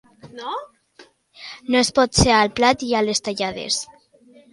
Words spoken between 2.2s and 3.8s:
ser al plat i a les tallades.